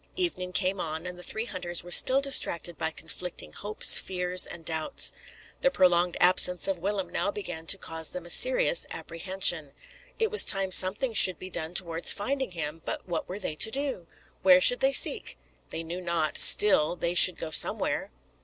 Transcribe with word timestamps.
Evening 0.15 0.51
came 0.51 0.81
on, 0.81 1.05
and 1.05 1.19
the 1.19 1.21
three 1.21 1.45
hunters 1.45 1.83
were 1.83 1.91
still 1.91 2.21
distracted 2.21 2.75
by 2.75 2.89
conflicting 2.89 3.53
hopes, 3.53 3.99
fears, 3.99 4.47
and 4.47 4.65
doubts. 4.65 5.13
The 5.61 5.69
prolonged 5.69 6.17
absence 6.19 6.67
of 6.67 6.79
Willem 6.79 7.11
now 7.11 7.29
began 7.29 7.67
to 7.67 7.77
cause 7.77 8.09
them 8.09 8.25
a 8.25 8.31
serious 8.31 8.87
apprehension. 8.89 9.73
It 10.17 10.31
was 10.31 10.43
time 10.43 10.71
something 10.71 11.13
should 11.13 11.37
be 11.37 11.51
done 11.51 11.75
towards 11.75 12.11
finding 12.11 12.53
him; 12.53 12.81
but 12.83 13.07
what 13.07 13.29
were 13.29 13.37
they 13.37 13.53
to 13.57 13.69
do? 13.69 14.07
Where 14.41 14.59
should 14.59 14.79
they 14.79 14.91
seek? 14.91 15.37
They 15.69 15.83
knew 15.83 16.01
not; 16.01 16.35
still, 16.35 16.95
they 16.95 17.13
should 17.13 17.37
go 17.37 17.51
somewhere. 17.51 18.09